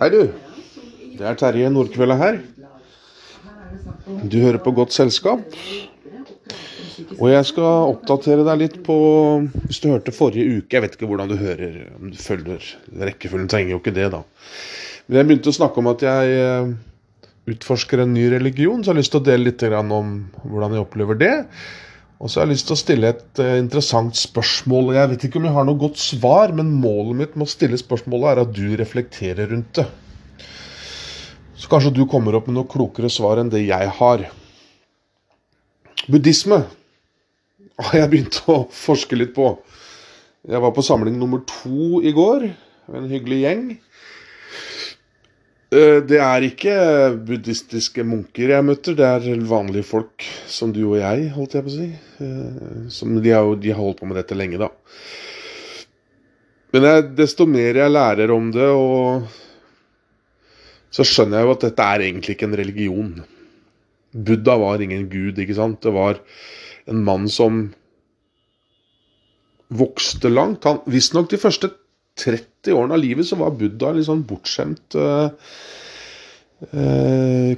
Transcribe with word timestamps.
Hei, 0.00 0.08
du. 0.12 0.20
Det 1.18 1.24
er 1.26 1.38
Terje 1.38 1.70
Nordkveldet 1.72 2.18
her. 2.20 2.38
Du 4.30 4.36
hører 4.38 4.60
på 4.62 4.70
Godt 4.76 4.94
selskap. 4.94 5.42
Og 7.18 7.26
jeg 7.30 7.46
skal 7.48 7.90
oppdatere 7.90 8.44
deg 8.46 8.60
litt 8.60 8.76
på 8.86 8.96
Hvis 9.66 9.80
du 9.82 9.88
hørte 9.90 10.12
forrige 10.14 10.60
uke 10.60 10.76
Jeg 10.76 10.84
vet 10.84 10.94
ikke 10.94 11.08
hvordan 11.10 11.30
du 11.30 11.34
hører. 11.40 11.80
Om 11.98 12.12
du 12.12 12.18
følger 12.20 12.68
rekkefølgen, 13.08 13.50
trenger 13.50 13.74
jo 13.74 13.80
ikke 13.82 13.94
det, 13.96 14.08
da. 14.14 14.22
Men 15.06 15.20
jeg 15.20 15.28
begynte 15.28 15.50
å 15.50 15.58
snakke 15.58 15.82
om 15.82 15.90
at 15.90 16.04
jeg 16.06 16.36
eh, 16.38 16.70
utforsker 17.50 18.04
en 18.04 18.14
ny 18.14 18.28
religion, 18.32 18.80
så 18.80 18.92
jeg 18.92 18.94
har 18.94 19.02
lyst 19.02 19.12
til 19.16 19.20
å 19.24 19.26
dele 19.26 19.50
litt 19.50 19.64
om 19.74 20.14
hvordan 20.44 20.76
jeg 20.78 20.86
opplever 20.86 21.18
det. 21.20 21.34
Og 22.24 22.30
så 22.32 22.40
har 22.40 22.46
jeg 22.46 22.54
lyst 22.54 22.70
til 22.70 22.72
å 22.72 22.80
stille 22.80 23.08
et 23.12 23.40
uh, 23.42 23.50
interessant 23.60 24.16
spørsmål. 24.16 24.94
Jeg 24.96 25.10
vet 25.10 25.26
ikke 25.26 25.36
om 25.36 25.44
jeg 25.44 25.56
har 25.58 25.66
noe 25.68 25.80
godt 25.82 26.00
svar, 26.00 26.54
men 26.56 26.70
målet 26.72 27.18
mitt 27.18 27.34
med 27.36 27.44
å 27.44 27.52
stille 27.52 27.76
spørsmålet 27.76 28.30
er 28.30 28.40
at 28.40 28.54
du 28.56 28.64
reflekterer 28.80 29.50
rundt 29.52 29.76
det. 29.76 29.84
Så 31.60 31.68
kanskje 31.68 31.92
du 31.98 32.06
kommer 32.08 32.38
opp 32.38 32.48
med 32.48 32.56
noe 32.56 32.70
klokere 32.70 33.10
svar 33.12 33.42
enn 33.42 33.52
det 33.52 33.66
jeg 33.66 33.92
har. 33.98 34.24
Buddhisme 36.08 36.62
har 37.84 37.98
jeg 37.98 38.10
begynt 38.14 38.40
å 38.48 38.62
forske 38.72 39.20
litt 39.20 39.36
på. 39.36 39.52
Jeg 40.48 40.64
var 40.64 40.72
på 40.76 40.84
samling 40.84 41.20
nummer 41.20 41.44
to 41.48 42.00
i 42.00 42.12
går. 42.16 42.48
En 42.88 43.12
hyggelig 43.12 43.42
gjeng. 43.44 43.64
Eh, 45.74 46.00
det 46.06 46.20
er 46.22 46.44
ikke 46.46 46.74
buddhistiske 47.26 48.04
munker 48.06 48.52
jeg 48.52 48.66
møter, 48.66 48.94
det 48.94 49.06
er 49.08 49.46
vanlige 49.48 49.86
folk 49.88 50.26
som 50.50 50.70
du 50.74 50.82
og 50.84 50.98
jeg, 51.00 51.30
holdt 51.34 51.56
jeg 51.56 51.66
på 51.66 51.72
å 51.72 51.74
si. 51.74 51.88
Eh, 52.22 52.74
som 52.94 53.14
de, 53.18 53.32
har, 53.34 53.48
de 53.58 53.72
har 53.72 53.80
holdt 53.80 54.02
på 54.02 54.10
med 54.10 54.20
dette 54.20 54.38
lenge, 54.38 54.60
da. 54.60 54.70
Men 56.74 56.88
jeg, 56.90 57.06
desto 57.18 57.46
mer 57.50 57.80
jeg 57.80 57.94
lærer 57.94 58.34
om 58.34 58.50
det, 58.54 58.68
og 58.70 59.26
så 60.94 61.06
skjønner 61.06 61.40
jeg 61.40 61.48
jo 61.48 61.54
at 61.56 61.64
dette 61.66 61.86
er 61.90 62.04
egentlig 62.06 62.36
ikke 62.36 62.48
en 62.50 62.58
religion. 62.60 63.14
Buddha 64.14 64.54
var 64.62 64.82
ingen 64.82 65.08
gud, 65.10 65.40
ikke 65.42 65.56
sant. 65.58 65.80
Det 65.82 65.90
var 65.94 66.20
en 66.90 67.00
mann 67.06 67.26
som 67.30 67.64
vokste 69.74 70.30
langt. 70.30 70.66
Han, 70.68 70.84
Visstnok 70.86 71.32
de 71.32 71.40
første 71.40 71.72
30 72.20 72.74
årene 72.76 72.96
av 72.96 73.02
livet 73.02 73.26
så 73.26 73.38
var 73.40 73.56
Buddha 73.58 73.90
en 73.90 73.98
litt 73.98 74.08
sånn 74.08 74.24
bortskjemt 74.28 74.96
uh, 74.98 75.28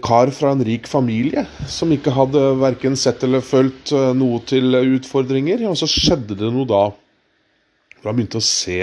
kar 0.03 0.33
fra 0.35 0.53
en 0.55 0.65
rik 0.67 0.89
familie 0.91 1.45
som 1.71 1.93
ikke 1.95 2.15
hadde 2.17 2.41
verken 2.59 2.97
sett 2.99 3.23
eller 3.27 3.45
følt 3.45 3.93
uh, 3.95 4.11
noe 4.17 4.41
til 4.49 4.75
utfordringer. 4.81 5.67
Og 5.69 5.77
så 5.79 5.89
skjedde 5.91 6.39
det 6.41 6.51
noe 6.53 6.69
da 6.69 6.85
hvor 6.91 8.11
han 8.11 8.19
begynte 8.19 8.41
å 8.41 8.47
se 8.47 8.81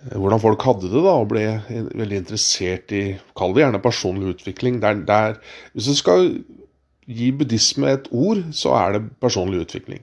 hvordan 0.00 0.40
folk 0.40 0.62
hadde 0.64 0.88
det, 0.88 1.02
da, 1.04 1.12
og 1.12 1.28
ble 1.28 1.44
veldig 1.68 2.22
interessert 2.22 2.92
i 2.96 3.02
Kall 3.36 3.52
det 3.52 3.64
gjerne 3.64 3.82
personlig 3.84 4.34
utvikling. 4.34 4.80
Der, 4.80 5.02
der, 5.06 5.36
hvis 5.74 5.90
du 5.90 5.98
skal 5.98 6.30
gi 7.10 7.30
buddhisme 7.36 7.90
et 7.90 8.08
ord, 8.10 8.46
så 8.56 8.72
er 8.78 8.96
det 8.96 9.02
personlig 9.20 9.64
utvikling. 9.66 10.02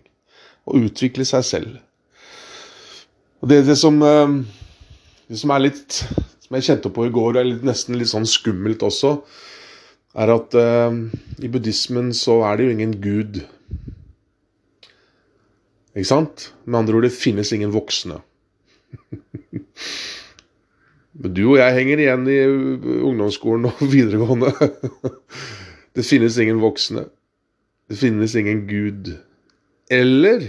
Å 0.67 0.77
utvikle 0.77 1.25
seg 1.25 1.45
selv. 1.47 1.77
Og 3.41 3.51
det, 3.51 3.61
det, 3.67 3.75
som, 3.77 3.99
eh, 4.01 4.37
det, 5.29 5.37
som, 5.39 5.53
er 5.53 5.65
litt 5.67 5.99
Som 6.43 6.57
jeg 6.57 6.67
kjente 6.69 6.93
på 6.93 7.05
i 7.07 7.13
går, 7.13 7.35
og 7.35 7.41
er 7.41 7.49
litt, 7.51 7.65
nesten 7.67 7.97
litt 7.99 8.11
sånn 8.11 8.27
skummelt 8.29 8.85
også, 8.85 9.17
er 10.17 10.31
at 10.33 10.55
uh, 10.57 10.95
i 11.43 11.49
buddhismen 11.51 12.13
så 12.15 12.39
er 12.47 12.57
det 12.57 12.65
jo 12.65 12.73
ingen 12.73 12.93
gud. 13.03 13.41
Ikke 15.91 16.07
sant? 16.09 16.47
Med 16.65 16.79
andre 16.79 16.97
ord, 16.97 17.05
det 17.05 17.13
finnes 17.13 17.51
ingen 17.53 17.75
voksne. 17.75 18.21
Men 21.17 21.33
du 21.33 21.43
og 21.49 21.59
jeg 21.59 21.75
henger 21.75 22.01
igjen 22.01 22.25
i 22.29 22.39
ungdomsskolen 22.47 23.69
og 23.69 23.83
videregående. 23.95 24.53
Det 25.97 26.05
finnes 26.05 26.35
ingen 26.37 26.59
voksne. 26.61 27.07
Det 27.89 27.97
finnes 27.97 28.35
ingen 28.37 28.67
gud. 28.69 29.15
Eller 29.89 30.43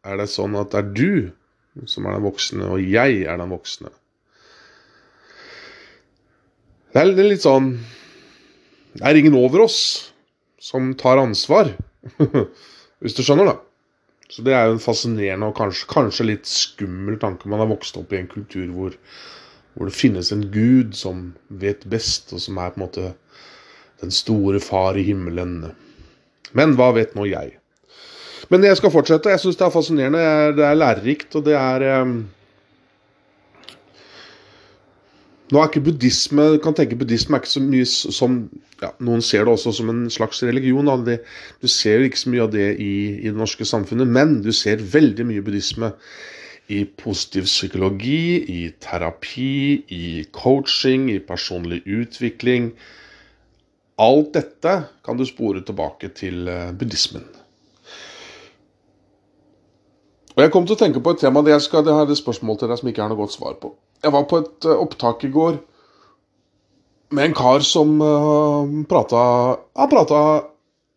er 0.00 0.16
det 0.16 0.30
sånn 0.32 0.56
at 0.56 0.72
det 0.72 0.78
er 0.80 0.92
du 0.96 1.12
som 1.88 2.06
er 2.06 2.16
den 2.16 2.26
voksne, 2.26 2.68
og 2.74 2.82
jeg 2.84 3.24
er 3.26 3.40
den 3.40 3.52
voksne. 3.52 3.90
Det 6.92 7.00
er 7.00 7.12
litt 7.16 7.40
sånn 7.40 7.70
Det 8.92 9.06
er 9.08 9.16
ingen 9.16 9.36
over 9.38 9.62
oss 9.64 9.78
som 10.60 10.90
tar 11.00 11.16
ansvar, 11.16 11.70
hvis 13.00 13.16
du 13.16 13.22
skjønner, 13.24 13.48
da. 13.48 13.54
Så 14.32 14.44
det 14.44 14.52
er 14.56 14.68
jo 14.68 14.76
en 14.76 14.82
fascinerende 14.84 15.48
og 15.48 15.56
kanskje, 15.56 15.88
kanskje 15.90 16.26
litt 16.28 16.48
skummel 16.48 17.18
tanke. 17.20 17.48
Man 17.48 17.60
har 17.60 17.70
vokst 17.72 17.96
opp 18.00 18.12
i 18.12 18.20
en 18.20 18.28
kultur 18.30 18.68
hvor, 18.72 18.94
hvor, 19.74 19.88
det 19.88 19.96
finnes 19.96 20.30
en 20.32 20.46
gud 20.52 20.92
som 20.96 21.32
vet 21.48 21.84
best, 21.88 22.32
og 22.36 22.40
som 22.44 22.60
er 22.60 22.72
på 22.72 22.80
en 22.80 22.84
måte 22.84 23.08
den 24.04 24.14
store 24.14 24.60
far 24.60 24.96
i 25.00 25.04
himmelen. 25.08 25.72
Men 26.56 26.76
hva 26.76 26.92
vet 26.96 27.16
nå 27.16 27.26
jeg? 27.28 27.56
Men 28.50 28.64
jeg 28.66 28.78
skal 28.80 28.92
fortsette. 28.94 29.30
Jeg 29.30 29.42
syns 29.42 29.58
det 29.58 29.66
er 29.66 29.74
fascinerende. 29.74 30.22
Det 30.58 30.64
er 30.66 30.78
lærerikt, 30.78 31.34
og 31.38 31.44
det 31.46 31.58
er 31.58 32.02
um... 32.02 32.16
Nå 35.52 35.60
er 35.60 35.68
ikke 35.68 35.82
buddhisme 35.84 36.44
kan 36.64 36.72
tenke 36.72 36.96
buddhisme 36.96 37.36
er 37.36 37.42
ikke 37.42 37.50
så 37.52 37.60
mye 37.60 37.84
som 37.84 38.36
ja, 38.80 38.88
Noen 39.04 39.20
ser 39.20 39.44
det 39.44 39.52
også 39.52 39.74
som 39.76 39.90
en 39.92 40.06
slags 40.10 40.40
religion. 40.46 40.88
Det, 41.04 41.18
du 41.60 41.68
ser 41.68 42.00
jo 42.00 42.08
ikke 42.08 42.22
så 42.22 42.32
mye 42.32 42.46
av 42.46 42.54
det 42.54 42.68
i, 42.80 42.92
i, 43.18 43.26
det 43.28 43.36
norske 43.36 43.66
samfunnet, 43.68 44.08
men 44.08 44.38
du 44.44 44.48
ser 44.56 44.80
veldig 44.94 45.26
mye 45.28 45.44
buddhisme 45.44 45.92
i 46.72 46.86
positiv 46.86 47.44
psykologi, 47.50 48.40
i 48.48 48.62
terapi, 48.80 49.84
i 49.92 50.24
coaching, 50.32 51.10
i 51.12 51.20
personlig 51.20 51.82
utvikling. 51.84 52.72
Alt 54.00 54.32
dette 54.38 54.76
kan 55.04 55.20
du 55.20 55.26
spore 55.28 55.60
tilbake 55.66 56.14
til 56.16 56.48
eh, 56.48 56.72
buddhismen. 56.72 57.28
Og 60.32 60.40
Jeg 60.40 60.52
kom 60.52 60.64
til 60.66 60.76
å 60.76 60.80
tenke 60.80 61.02
på 61.04 61.12
et 61.12 61.20
tema 61.20 61.42
det 61.44 61.52
jeg 61.52 61.66
skal, 61.66 61.84
det 61.84 61.92
et 61.92 62.16
spørsmål 62.18 62.58
til 62.58 62.70
deg 62.72 62.80
som 62.80 62.88
ikke 62.88 63.04
har 63.04 63.12
noe 63.12 63.20
godt 63.20 63.34
svar 63.34 63.58
på. 63.60 63.74
Jeg 64.02 64.14
var 64.14 64.24
på 64.30 64.40
et 64.40 64.68
uh, 64.68 64.78
opptak 64.80 65.26
i 65.28 65.32
går 65.32 65.58
med 67.12 67.28
en 67.28 67.36
kar 67.36 67.64
som 67.66 67.98
uh, 68.00 68.64
prata 68.88 69.20
Han 69.76 69.90
prata 69.92 70.20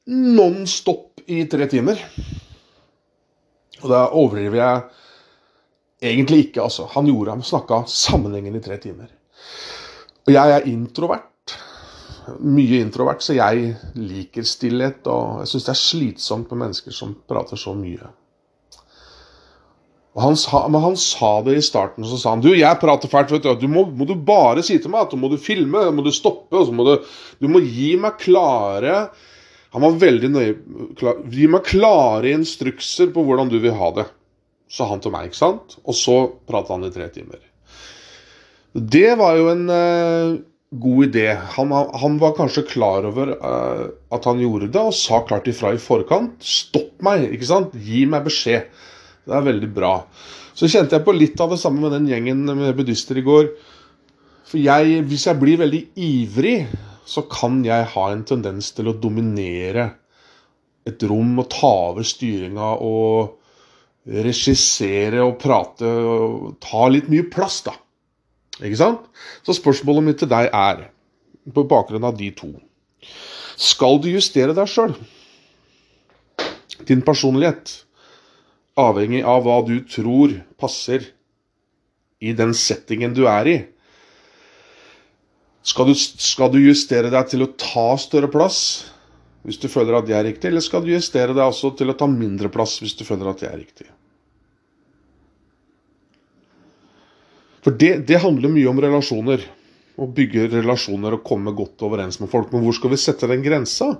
non 0.08 0.64
stop 0.70 1.26
i 1.28 1.44
tre 1.52 1.68
timer. 1.68 2.00
Og 3.84 3.92
da 3.92 4.06
overdriver 4.16 4.62
jeg 4.62 4.82
egentlig 6.14 6.46
ikke, 6.46 6.64
altså. 6.64 6.88
Han 6.96 7.10
gjorde 7.10 7.36
ham 7.36 7.44
snakka 7.44 7.84
sammenhengende 7.92 8.62
i 8.62 8.66
tre 8.66 8.78
timer. 8.82 9.10
Og 10.26 10.34
jeg 10.34 10.54
er 10.56 10.68
introvert. 10.70 11.56
Mye 12.42 12.80
introvert, 12.82 13.22
så 13.22 13.36
jeg 13.38 13.74
liker 14.00 14.46
stillhet. 14.48 15.04
Og 15.12 15.44
jeg 15.44 15.52
syns 15.52 15.68
det 15.68 15.74
er 15.74 15.82
slitsomt 15.82 16.54
med 16.54 16.64
mennesker 16.64 16.96
som 16.96 17.18
prater 17.28 17.60
så 17.60 17.76
mye. 17.78 18.14
Han 20.16 20.38
sa, 20.40 20.62
men 20.72 20.80
han 20.80 20.96
sa 20.96 21.42
det 21.44 21.58
i 21.60 21.64
starten, 21.64 22.06
så 22.08 22.18
sa 22.20 22.32
han 22.36 22.44
Du, 22.44 22.54
jeg 22.56 22.80
prater 22.80 23.12
fælt, 23.12 23.34
vet 23.36 23.44
du. 23.44 23.66
Du 23.66 23.72
må, 23.72 23.84
må, 23.92 24.08
du 24.08 24.16
bare 24.16 24.64
si 24.64 24.78
til 24.80 24.94
meg 24.94 25.08
at 25.08 25.12
du 25.12 25.20
må 25.20 25.28
du 25.32 25.36
filme, 25.42 25.82
må 25.92 26.06
du 26.06 26.12
stoppe, 26.16 26.56
og 26.56 26.70
så 26.70 26.76
må 26.76 26.86
du 26.88 26.94
Du 27.42 27.50
må 27.52 27.60
gi 27.60 27.96
meg 28.00 28.16
klare 28.22 29.10
Han 29.76 29.84
var 29.84 30.00
veldig 30.06 30.30
nøye 30.32 30.54
klar, 30.96 31.20
Gi 31.32 31.50
meg 31.52 31.68
klare 31.68 32.32
instrukser 32.32 33.12
på 33.12 33.26
hvordan 33.28 33.52
du 33.52 33.60
vil 33.60 33.76
ha 33.76 33.92
det, 33.98 34.08
sa 34.72 34.88
han 34.88 35.04
til 35.04 35.12
meg, 35.12 35.28
ikke 35.28 35.42
sant? 35.42 35.76
Og 35.84 36.00
så 36.00 36.18
pratet 36.48 36.78
han 36.78 36.88
i 36.88 36.94
tre 36.96 37.10
timer. 37.12 37.44
Det 38.76 39.14
var 39.20 39.36
jo 39.40 39.52
en 39.52 39.68
uh, 39.68 40.40
god 40.80 41.06
idé. 41.10 41.28
Han, 41.58 41.72
han, 41.72 42.18
var 42.20 42.36
kanskje 42.40 42.66
klar 42.72 43.08
over 43.08 43.36
uh, 43.36 43.86
at 44.16 44.28
han 44.28 44.40
gjorde 44.40 44.72
det, 44.72 44.82
og 44.82 44.96
sa 44.96 45.22
klart 45.28 45.48
ifra 45.52 45.76
i 45.76 45.80
forkant. 45.80 46.40
Stopp 46.44 47.04
meg, 47.04 47.28
ikke 47.36 47.52
sant? 47.52 47.76
Gi 47.76 48.04
meg 48.08 48.28
beskjed. 48.28 48.72
Det 49.26 49.34
er 49.34 49.46
veldig 49.46 49.70
bra. 49.74 49.94
Så 50.56 50.70
kjente 50.72 50.96
jeg 50.96 51.06
på 51.06 51.16
litt 51.16 51.40
av 51.42 51.52
det 51.52 51.60
samme 51.62 51.82
med 51.84 51.96
den 51.96 52.10
gjengen 52.10 52.46
med 52.46 52.76
buddhister 52.78 53.18
i 53.20 53.26
går. 53.26 53.50
For 54.46 54.62
jeg, 54.62 55.02
hvis 55.10 55.26
jeg 55.28 55.42
blir 55.42 55.62
veldig 55.64 55.82
ivrig, 55.98 56.58
så 57.06 57.26
kan 57.30 57.60
jeg 57.66 57.90
ha 57.94 58.06
en 58.12 58.26
tendens 58.28 58.72
til 58.78 58.90
å 58.90 58.98
dominere 59.02 59.90
et 60.86 61.02
rom 61.10 61.34
og 61.42 61.50
ta 61.50 61.72
over 61.90 62.06
styringa 62.06 62.76
og 62.86 63.42
regissere 64.06 65.24
og 65.26 65.40
prate 65.42 65.90
og 65.90 66.60
ta 66.62 66.86
litt 66.94 67.10
mye 67.10 67.26
plass, 67.34 67.64
da. 67.66 67.74
Ikke 68.62 68.80
sant? 68.80 69.08
Så 69.44 69.58
spørsmålet 69.58 70.06
mitt 70.06 70.22
til 70.22 70.30
deg 70.32 70.52
er, 70.54 70.86
på 71.46 71.66
bakgrunn 71.70 72.06
av 72.08 72.16
de 72.18 72.32
to 72.34 72.48
Skal 73.62 74.00
du 74.02 74.08
justere 74.10 74.56
deg 74.58 74.70
sjøl? 74.70 74.96
Din 76.90 77.04
personlighet? 77.06 77.74
Avhengig 78.80 79.24
av 79.24 79.46
hva 79.46 79.62
du 79.68 79.78
tror 79.88 80.34
passer 80.60 81.12
i 82.20 82.34
den 82.36 82.54
settingen 82.56 83.16
du 83.16 83.26
er 83.30 83.48
i. 83.48 83.58
Skal 85.66 85.90
du, 85.90 85.96
skal 85.98 86.52
du, 86.54 86.60
justere 86.62 87.10
deg 87.10 87.32
til 87.32 87.46
å 87.46 87.54
ta 87.58 87.96
større 87.98 88.30
plass 88.32 88.60
hvis 89.46 89.58
du 89.62 89.68
føler 89.70 89.98
at 89.98 90.08
det 90.08 90.16
er 90.18 90.26
riktig, 90.26 90.50
eller 90.50 90.64
skal 90.64 90.84
du 90.86 90.92
justere 90.92 91.34
deg 91.34 91.46
også 91.46 91.72
til 91.78 91.92
å 91.92 91.98
ta 91.98 92.08
mindre 92.10 92.50
plass 92.54 92.80
hvis 92.82 92.96
du 92.98 93.06
føler 93.06 93.30
at 93.30 93.42
det 93.42 93.50
er 93.50 93.60
riktig? 93.62 93.88
For 97.66 97.74
det, 97.74 98.06
det 98.06 98.22
handler 98.22 98.54
mye 98.54 98.70
om 98.70 98.82
relasjoner. 98.82 99.42
Å 99.96 100.06
bygge 100.12 100.50
relasjoner 100.52 101.16
og 101.16 101.24
komme 101.26 101.54
godt 101.56 101.82
overens 101.88 102.20
med 102.20 102.30
folk. 102.30 102.52
Men 102.52 102.66
hvor 102.66 102.76
skal 102.78 102.92
vi 102.92 103.00
sette 103.00 103.30
den 103.32 103.42
grensa? 103.46 103.94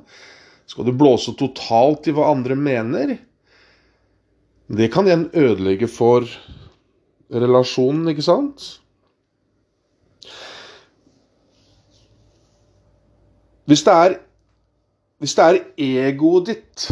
Skal 0.70 0.86
du 0.86 0.92
blåse 0.98 1.34
totalt 1.40 2.10
i 2.10 2.14
hva 2.14 2.28
andre 2.34 2.58
mener? 2.60 3.16
Det 4.68 4.88
kan 4.90 5.06
igjen 5.06 5.28
ødelegge 5.34 5.88
for 5.88 6.26
relasjonen, 7.30 8.08
ikke 8.10 8.26
sant? 8.26 8.64
Hvis 13.66 13.84
det 13.86 13.94
er, 13.94 14.18
hvis 15.22 15.36
det 15.38 15.46
er 15.46 15.60
egoet 15.78 16.50
ditt 16.50 16.88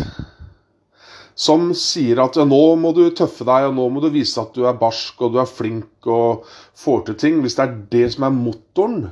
som 1.34 1.72
sier 1.78 2.22
at 2.22 2.38
ja, 2.38 2.46
nå 2.46 2.62
må 2.78 2.94
du 2.94 3.08
tøffe 3.14 3.46
deg, 3.46 3.68
og 3.70 3.76
nå 3.78 3.88
må 3.90 4.02
du 4.02 4.10
vise 4.14 4.38
at 4.42 4.54
du 4.54 4.68
er 4.70 4.78
barsk 4.78 5.22
og 5.26 5.34
du 5.34 5.42
er 5.42 5.50
flink 5.50 6.06
og 6.06 6.46
får 6.78 7.06
til 7.08 7.20
ting 7.26 7.42
Hvis 7.42 7.58
det 7.58 7.66
er 7.66 7.78
det 7.94 8.06
som 8.14 8.28
er 8.30 8.38
motoren, 8.38 9.08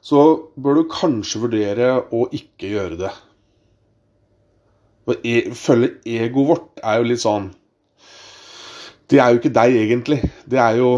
så 0.00 0.48
bør 0.56 0.80
du 0.80 0.92
kanskje 0.92 1.44
vurdere 1.44 1.92
å 2.16 2.26
ikke 2.32 2.72
gjøre 2.72 3.00
det. 3.04 3.12
Å 5.04 5.16
e 5.20 5.36
følge 5.56 5.98
egoet 6.04 6.48
vårt 6.48 6.84
er 6.84 7.00
jo 7.00 7.10
litt 7.12 7.24
sånn 7.24 7.50
Det 9.10 9.18
er 9.18 9.32
jo 9.32 9.40
ikke 9.40 9.54
deg, 9.54 9.76
egentlig. 9.84 10.20
Det 10.46 10.60
er 10.62 10.78
jo 10.78 10.90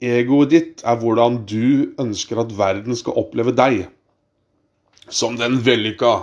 Egoet 0.00 0.48
ditt 0.48 0.82
er 0.88 0.96
hvordan 0.96 1.42
du 1.44 1.92
ønsker 2.00 2.38
at 2.40 2.52
verden 2.56 2.96
skal 2.96 3.18
oppleve 3.20 3.52
deg. 3.52 3.82
Som 5.12 5.36
den 5.36 5.58
vellykka 5.60 6.14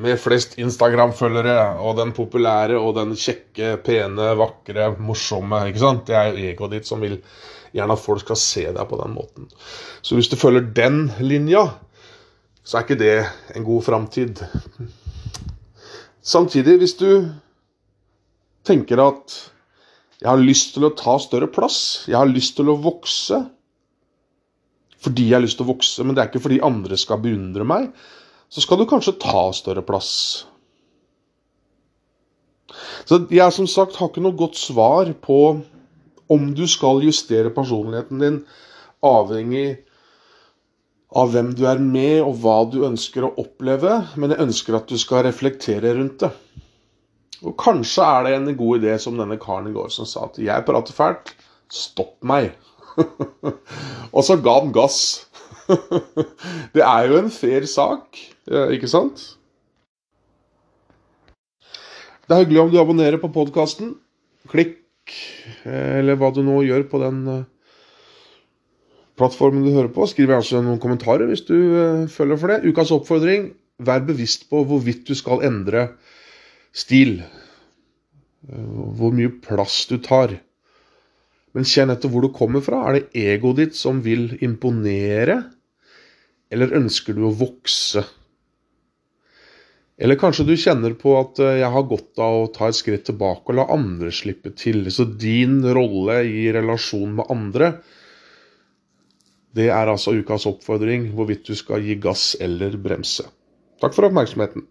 med 0.00 0.16
flest 0.18 0.56
Instagram-følgere, 0.58 1.76
og 1.84 1.98
den 2.00 2.14
populære 2.16 2.78
og 2.80 2.96
den 2.96 3.12
kjekke, 3.18 3.76
pene, 3.84 4.32
vakre, 4.40 4.94
morsomme. 4.98 5.66
ikke 5.68 5.82
sant? 5.84 6.06
Det 6.08 6.16
er 6.16 6.32
jo 6.32 6.48
egoet 6.48 6.78
ditt 6.78 6.88
som 6.88 7.04
vil 7.04 7.18
gjerne 7.74 7.92
at 7.92 8.02
folk 8.02 8.24
skal 8.24 8.40
se 8.40 8.64
deg 8.72 8.88
på 8.88 8.98
den 9.02 9.14
måten. 9.14 9.52
Så 10.02 10.16
hvis 10.16 10.32
du 10.32 10.40
følger 10.40 10.64
den 10.74 11.10
linja, 11.20 11.66
så 12.64 12.78
er 12.78 12.86
ikke 12.86 13.02
det 13.04 13.16
en 13.54 13.68
god 13.68 13.84
framtid. 13.84 14.40
Samtidig, 16.24 16.78
hvis 16.80 16.96
du 16.96 17.28
tenker 18.64 19.02
at 19.04 19.42
jeg 20.20 20.30
har 20.30 20.40
lyst 20.40 20.74
til 20.76 20.86
å 20.86 20.94
ta 20.96 21.16
større 21.22 21.50
plass, 21.50 22.06
jeg 22.08 22.18
har 22.18 22.30
lyst 22.30 22.56
til 22.58 22.70
å 22.70 22.78
vokse 22.80 23.42
fordi 25.04 25.26
jeg 25.28 25.36
har 25.36 25.44
lyst 25.44 25.58
til 25.60 25.66
å 25.66 25.72
vokse, 25.74 26.04
men 26.04 26.16
det 26.16 26.22
er 26.22 26.30
ikke 26.30 26.40
fordi 26.46 26.62
andre 26.64 26.96
skal 26.96 27.20
beundre 27.20 27.66
meg, 27.68 27.90
så 28.48 28.62
skal 28.64 28.80
du 28.80 28.86
kanskje 28.88 29.18
ta 29.20 29.50
større 29.52 29.82
plass. 29.84 30.12
Så 33.04 33.18
jeg 33.28 33.52
som 33.52 33.68
sagt 33.68 33.98
har 34.00 34.08
ikke 34.08 34.24
noe 34.24 34.38
godt 34.38 34.56
svar 34.56 35.10
på 35.20 35.40
om 36.32 36.46
du 36.56 36.64
skal 36.70 37.04
justere 37.04 37.52
personligheten 37.52 38.22
din 38.22 38.38
avhengig 39.04 39.66
av 41.14 41.30
hvem 41.34 41.52
du 41.54 41.66
er 41.70 41.78
med, 41.78 42.22
og 42.24 42.40
hva 42.42 42.56
du 42.66 42.80
ønsker 42.88 43.26
å 43.26 43.34
oppleve, 43.38 44.00
men 44.18 44.32
jeg 44.32 44.46
ønsker 44.48 44.78
at 44.78 44.88
du 44.90 44.96
skal 44.98 45.26
reflektere 45.28 45.92
rundt 45.98 46.24
det. 46.24 46.32
Og 47.44 47.56
kanskje 47.60 48.04
er 48.04 48.26
det 48.26 48.34
en 48.38 48.56
god 48.56 48.80
idé 48.80 48.96
som 49.00 49.18
denne 49.18 49.36
karen 49.40 49.68
i 49.68 49.74
går 49.74 49.90
som 49.92 50.08
sa 50.08 50.24
at 50.28 50.38
'jeg 50.40 50.64
prater 50.64 50.96
fælt, 50.96 51.34
stopp 51.68 52.16
meg'. 52.22 52.52
og 54.14 54.24
så 54.24 54.36
ga 54.40 54.60
han 54.60 54.72
gass. 54.72 55.26
det 56.74 56.82
er 56.82 57.08
jo 57.08 57.18
en 57.18 57.30
fair 57.30 57.66
sak, 57.66 58.18
ikke 58.48 58.88
sant? 58.88 59.36
Det 62.24 62.32
er 62.32 62.44
hyggelig 62.44 62.60
om 62.60 62.70
du 62.70 62.80
abonnerer 62.80 63.20
på 63.20 63.32
podkasten. 63.32 63.96
Klikk, 64.48 65.12
eller 65.64 66.16
hva 66.16 66.30
du 66.32 66.42
nå 66.44 66.62
gjør 66.64 66.86
på 66.88 67.00
den 67.00 67.26
eh, 67.28 67.44
plattformen 69.16 69.64
du 69.64 69.72
hører 69.72 69.92
på. 69.92 70.06
Skriv 70.06 70.32
gjerne 70.32 70.64
noen 70.64 70.80
kommentarer 70.80 71.28
hvis 71.28 71.44
du 71.44 72.08
føler 72.08 72.40
for 72.40 72.52
det. 72.52 72.64
Ukas 72.64 72.92
oppfordring 72.92 73.52
vær 73.84 74.04
bevisst 74.06 74.48
på 74.50 74.62
hvorvidt 74.64 75.04
du 75.08 75.14
skal 75.18 75.44
endre 75.44 75.88
stil. 76.74 77.20
Eh, 78.50 78.66
hvor 78.98 79.14
mye 79.14 79.32
plass 79.44 79.84
du 79.90 79.96
tar. 80.02 80.36
Men 81.54 81.68
kjenn 81.68 81.92
etter 81.94 82.10
hvor 82.10 82.24
du 82.24 82.32
kommer 82.34 82.64
fra. 82.64 82.82
Er 82.88 82.98
det 82.98 83.24
egoet 83.26 83.62
ditt 83.62 83.78
som 83.78 84.02
vil 84.04 84.32
imponere, 84.42 85.38
eller 86.52 86.76
ønsker 86.80 87.16
du 87.16 87.24
å 87.28 87.34
vokse? 87.34 88.02
Eller 89.94 90.18
kanskje 90.18 90.46
du 90.48 90.56
kjenner 90.58 90.96
på 90.98 91.14
at 91.20 91.38
eh, 91.38 91.60
jeg 91.62 91.70
har 91.70 91.86
godt 91.90 92.22
av 92.22 92.40
å 92.40 92.50
ta 92.54 92.68
et 92.68 92.78
skritt 92.78 93.06
tilbake 93.06 93.52
og 93.52 93.60
la 93.60 93.68
andre 93.70 94.10
slippe 94.14 94.50
til. 94.58 94.82
Så 94.90 95.06
din 95.06 95.60
rolle 95.62 96.18
i 96.26 96.48
relasjon 96.54 97.14
med 97.20 97.30
andre, 97.30 97.76
det 99.54 99.70
er 99.70 99.86
altså 99.86 100.16
ukas 100.18 100.48
oppfordring 100.50 101.12
hvorvidt 101.14 101.46
du 101.46 101.54
skal 101.54 101.86
gi 101.86 101.94
gass 102.02 102.32
eller 102.42 102.74
bremse. 102.82 103.28
Takk 103.78 103.94
for 103.94 104.08
oppmerksomheten. 104.08 104.66